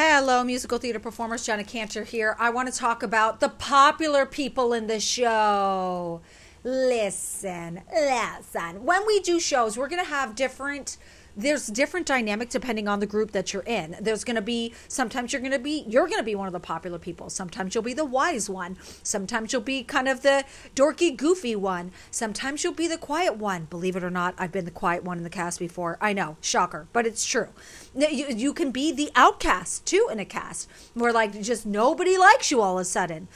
[0.00, 1.44] Hello, musical theater performers.
[1.44, 2.36] Jenna Cantor here.
[2.38, 6.20] I want to talk about the popular people in the show.
[6.62, 8.84] Listen, listen.
[8.84, 10.98] When we do shows, we're going to have different
[11.38, 13.96] there's different dynamic depending on the group that you're in.
[14.00, 16.52] There's going to be sometimes you're going to be you're going to be one of
[16.52, 17.30] the popular people.
[17.30, 18.76] Sometimes you'll be the wise one.
[19.04, 21.92] Sometimes you'll be kind of the dorky goofy one.
[22.10, 23.66] Sometimes you'll be the quiet one.
[23.66, 25.96] Believe it or not, I've been the quiet one in the cast before.
[26.00, 27.48] I know, shocker, but it's true.
[27.94, 32.50] You, you can be the outcast too in a cast where like just nobody likes
[32.50, 33.28] you all of a sudden.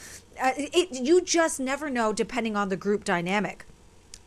[0.43, 3.65] Uh, it, you just never know depending on the group dynamic.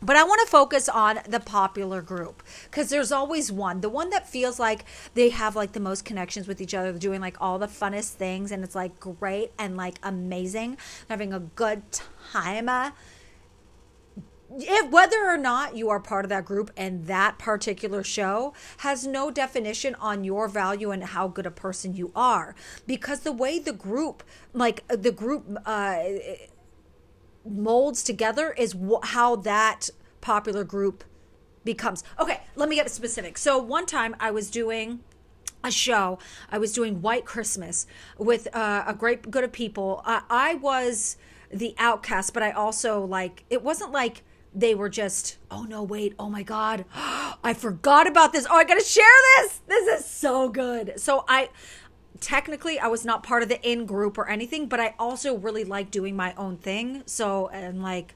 [0.02, 4.10] But I want to focus on the popular group because there's always one, the one
[4.10, 7.58] that feels like they have like the most connections with each other, doing like all
[7.58, 10.76] the funnest things, and it's like great and like amazing,
[11.08, 11.82] having a good
[12.30, 12.92] time.
[14.58, 19.06] If, whether or not you are part of that group and that particular show has
[19.06, 22.54] no definition on your value and how good a person you are
[22.86, 24.22] because the way the group
[24.52, 25.98] like the group uh
[27.56, 29.90] molds together is wh- how that
[30.20, 31.04] popular group
[31.64, 32.04] becomes.
[32.18, 33.38] Okay, let me get specific.
[33.38, 35.00] So one time I was doing
[35.64, 36.18] a show.
[36.50, 37.86] I was doing White Christmas
[38.18, 40.02] with uh, a great good of people.
[40.04, 41.16] Uh, I was
[41.52, 44.22] the outcast, but I also like it wasn't like
[44.54, 46.86] they were just oh no wait oh my god
[47.44, 49.04] i forgot about this oh i gotta share
[49.36, 51.50] this this is so good so i
[52.20, 55.64] technically I was not part of the in group or anything, but I also really
[55.64, 57.02] like doing my own thing.
[57.06, 58.14] So and like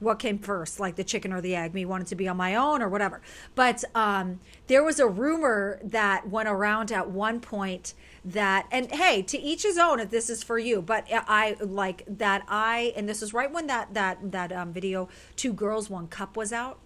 [0.00, 1.74] what came first, like the chicken or the egg?
[1.74, 3.20] Me wanted to be on my own or whatever.
[3.54, 9.22] But um, there was a rumor that went around at one point that, and hey,
[9.22, 10.00] to each his own.
[10.00, 12.44] If this is for you, but I like that.
[12.48, 16.36] I and this is right when that that that um, video, two girls, one cup
[16.36, 16.78] was out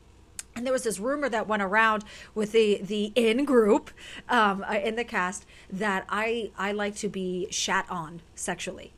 [0.57, 2.05] and there was this rumor that went around
[2.35, 3.91] with the the in group
[4.29, 8.93] um, uh, in the cast that I I like to be shat on sexually.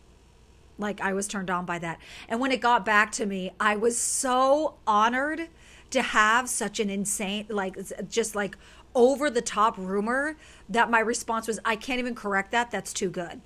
[0.78, 1.98] Like I was turned on by that.
[2.28, 5.48] And when it got back to me, I was so honored
[5.90, 7.76] to have such an insane like
[8.08, 8.56] just like
[8.94, 10.36] over the top rumor
[10.68, 12.70] that my response was I can't even correct that.
[12.70, 13.40] That's too good.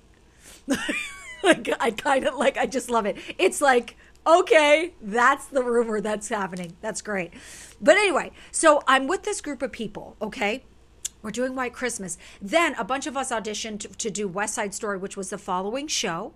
[1.43, 3.17] like I kind of like I just love it.
[3.37, 3.95] It's like
[4.25, 6.75] okay, that's the rumor that's happening.
[6.81, 7.33] That's great.
[7.81, 10.63] But anyway, so I'm with this group of people, okay?
[11.21, 12.17] We're doing White Christmas.
[12.41, 15.37] Then a bunch of us auditioned to, to, do West Side Story, which was the
[15.37, 16.33] following show.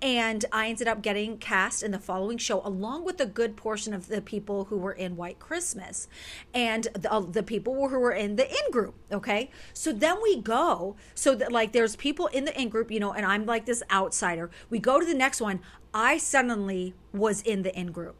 [0.00, 3.92] And I ended up getting cast in the following show, along with a good portion
[3.92, 6.08] of the people who were in White Christmas
[6.54, 8.94] and the, uh, the people who were in the in group.
[9.12, 9.50] Okay.
[9.74, 13.12] So then we go, so that like there's people in the in group, you know,
[13.12, 14.50] and I'm like this outsider.
[14.70, 15.60] We go to the next one.
[15.92, 18.16] I suddenly was in the in group.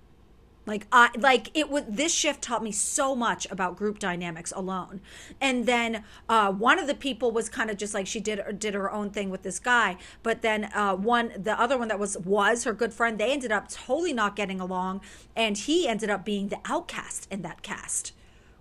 [0.71, 5.01] Like I like it was this shift taught me so much about group dynamics alone.
[5.41, 8.75] And then uh, one of the people was kind of just like she did did
[8.75, 12.17] her own thing with this guy, but then uh, one the other one that was
[12.19, 15.01] was her good friend, they ended up totally not getting along
[15.35, 18.13] and he ended up being the outcast in that cast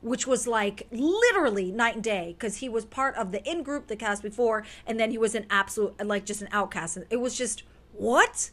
[0.02, 3.88] which was like literally night and day because he was part of the in group
[3.88, 7.38] the cast before and then he was an absolute like just an outcast it was
[7.38, 8.50] just what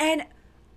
[0.00, 0.24] and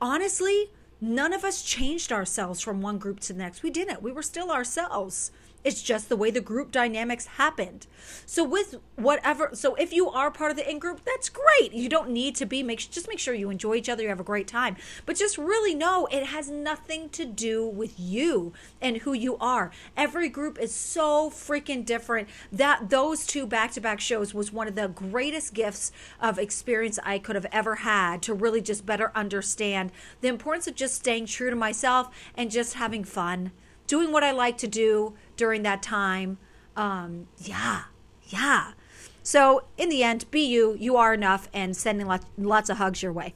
[0.04, 0.70] honestly,
[1.04, 3.62] none of us changed ourselves from one group to the next.
[3.62, 4.02] We didn't.
[4.02, 5.32] We were still ourselves.
[5.64, 7.88] It's just the way the group dynamics happened.
[8.26, 11.74] So with whatever, so if you are part of the in group, that's great.
[11.74, 12.64] You don't need to be.
[12.64, 14.04] Make just make sure you enjoy each other.
[14.04, 14.76] You have a great time.
[15.06, 19.72] But just really know it has nothing to do with you and who you are.
[19.96, 22.28] Every group is so freaking different.
[22.52, 27.00] That those two back to back shows was one of the greatest gifts of experience
[27.04, 29.92] I could have ever had to really just better understand
[30.22, 33.52] the importance of just staying true to myself and just having fun
[33.88, 36.38] doing what I like to do during that time.
[36.76, 37.84] Um, yeah,
[38.28, 38.74] yeah.
[39.22, 40.76] So in the end, be you.
[40.80, 43.36] You are enough, and sending lots, lots of hugs your way.